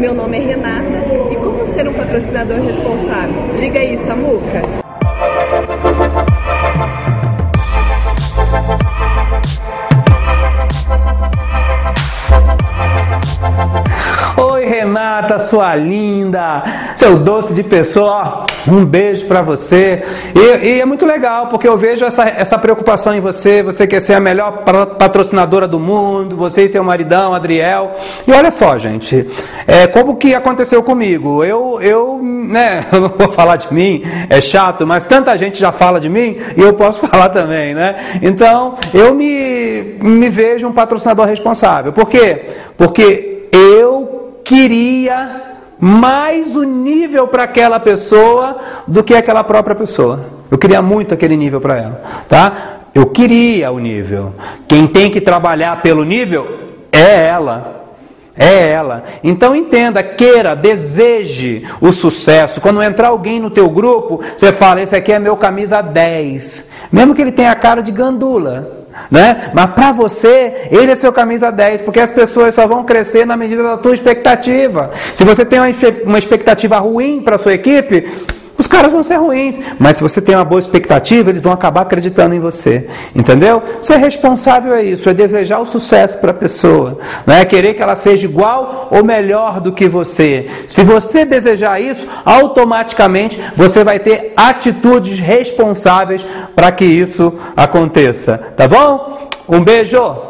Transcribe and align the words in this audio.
Meu 0.00 0.14
nome 0.14 0.38
é 0.38 0.40
Renata 0.40 1.04
e 1.30 1.36
como 1.36 1.66
ser 1.66 1.86
um 1.86 1.92
patrocinador 1.92 2.58
responsável? 2.62 3.54
Diga 3.54 3.80
aí, 3.80 3.98
Samuca. 4.06 4.89
Renata, 14.90 15.38
sua 15.38 15.76
linda, 15.76 16.64
seu 16.96 17.16
doce 17.16 17.54
de 17.54 17.62
pessoa, 17.62 18.44
um 18.66 18.84
beijo 18.84 19.24
para 19.26 19.40
você. 19.40 20.02
E, 20.34 20.66
e, 20.66 20.80
é 20.80 20.84
muito 20.84 21.06
legal, 21.06 21.46
porque 21.46 21.68
eu 21.68 21.78
vejo 21.78 22.04
essa, 22.04 22.24
essa 22.24 22.58
preocupação 22.58 23.14
em 23.14 23.20
você. 23.20 23.62
Você 23.62 23.86
quer 23.86 24.00
ser 24.00 24.14
a 24.14 24.20
melhor 24.20 24.64
patrocinadora 24.98 25.68
do 25.68 25.78
mundo, 25.78 26.36
você 26.36 26.64
e 26.64 26.68
seu 26.68 26.82
maridão, 26.82 27.32
Adriel. 27.32 27.92
E 28.26 28.32
olha 28.32 28.50
só, 28.50 28.76
gente, 28.78 29.30
é, 29.64 29.86
como 29.86 30.16
que 30.16 30.34
aconteceu 30.34 30.82
comigo? 30.82 31.44
Eu, 31.44 31.80
eu, 31.80 32.20
né, 32.20 32.84
eu 32.92 33.00
não 33.02 33.08
vou 33.10 33.30
falar 33.30 33.56
de 33.56 33.72
mim, 33.72 34.02
é 34.28 34.40
chato, 34.40 34.84
mas 34.84 35.06
tanta 35.06 35.38
gente 35.38 35.56
já 35.56 35.70
fala 35.70 36.00
de 36.00 36.08
mim 36.08 36.36
e 36.56 36.60
eu 36.60 36.74
posso 36.74 37.06
falar 37.06 37.28
também, 37.28 37.74
né? 37.74 38.18
Então, 38.20 38.74
eu 38.92 39.14
me, 39.14 39.98
me 40.00 40.28
vejo 40.28 40.66
um 40.66 40.72
patrocinador 40.72 41.26
responsável. 41.26 41.92
Por 41.92 42.08
quê? 42.08 42.46
Porque 42.76 43.46
eu 43.52 44.09
queria 44.50 45.42
mais 45.78 46.56
o 46.56 46.64
nível 46.64 47.28
para 47.28 47.44
aquela 47.44 47.78
pessoa 47.78 48.58
do 48.84 49.04
que 49.04 49.14
aquela 49.14 49.44
própria 49.44 49.76
pessoa. 49.76 50.26
Eu 50.50 50.58
queria 50.58 50.82
muito 50.82 51.14
aquele 51.14 51.36
nível 51.36 51.60
para 51.60 51.78
ela, 51.78 52.02
tá? 52.28 52.78
Eu 52.92 53.06
queria 53.06 53.70
o 53.70 53.78
nível. 53.78 54.34
Quem 54.66 54.88
tem 54.88 55.08
que 55.08 55.20
trabalhar 55.20 55.80
pelo 55.80 56.04
nível 56.04 56.58
é 56.90 57.28
ela. 57.28 57.79
É 58.42 58.70
ela. 58.70 59.04
Então 59.22 59.54
entenda, 59.54 60.02
queira, 60.02 60.56
deseje 60.56 61.68
o 61.78 61.92
sucesso. 61.92 62.58
Quando 62.58 62.82
entrar 62.82 63.08
alguém 63.08 63.38
no 63.38 63.50
teu 63.50 63.68
grupo, 63.68 64.22
você 64.34 64.50
fala: 64.50 64.80
"Esse 64.80 64.96
aqui 64.96 65.12
é 65.12 65.18
meu 65.18 65.36
camisa 65.36 65.82
10". 65.82 66.70
Mesmo 66.90 67.14
que 67.14 67.20
ele 67.20 67.32
tenha 67.32 67.52
a 67.52 67.54
cara 67.54 67.82
de 67.82 67.92
gandula, 67.92 68.86
né? 69.10 69.50
Mas 69.52 69.66
para 69.72 69.92
você, 69.92 70.68
ele 70.70 70.90
é 70.90 70.94
seu 70.96 71.12
camisa 71.12 71.52
10, 71.52 71.82
porque 71.82 72.00
as 72.00 72.10
pessoas 72.10 72.54
só 72.54 72.66
vão 72.66 72.82
crescer 72.82 73.26
na 73.26 73.36
medida 73.36 73.62
da 73.62 73.76
tua 73.76 73.92
expectativa. 73.92 74.90
Se 75.14 75.22
você 75.22 75.44
tem 75.44 75.60
uma 76.06 76.18
expectativa 76.18 76.78
ruim 76.78 77.20
para 77.20 77.36
sua 77.36 77.52
equipe, 77.52 78.10
os 78.60 78.66
caras 78.66 78.92
vão 78.92 79.02
ser 79.02 79.16
ruins, 79.16 79.58
mas 79.78 79.96
se 79.96 80.02
você 80.02 80.20
tem 80.20 80.34
uma 80.34 80.44
boa 80.44 80.58
expectativa, 80.58 81.30
eles 81.30 81.40
vão 81.40 81.50
acabar 81.50 81.80
acreditando 81.80 82.34
em 82.34 82.40
você. 82.40 82.86
Entendeu? 83.16 83.62
Ser 83.80 83.96
responsável 83.96 84.74
é 84.74 84.84
isso, 84.84 85.08
é 85.08 85.14
desejar 85.14 85.60
o 85.60 85.64
sucesso 85.64 86.18
para 86.18 86.32
a 86.32 86.34
pessoa, 86.34 86.98
não 87.26 87.34
é 87.34 87.42
querer 87.46 87.72
que 87.72 87.82
ela 87.82 87.96
seja 87.96 88.26
igual 88.26 88.88
ou 88.90 89.02
melhor 89.02 89.60
do 89.60 89.72
que 89.72 89.88
você. 89.88 90.46
Se 90.68 90.84
você 90.84 91.24
desejar 91.24 91.80
isso, 91.80 92.06
automaticamente 92.22 93.40
você 93.56 93.82
vai 93.82 93.98
ter 93.98 94.34
atitudes 94.36 95.18
responsáveis 95.18 96.26
para 96.54 96.70
que 96.70 96.84
isso 96.84 97.32
aconteça, 97.56 98.36
tá 98.54 98.68
bom? 98.68 99.30
Um 99.48 99.64
beijo. 99.64 100.29